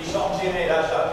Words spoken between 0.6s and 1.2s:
Lacha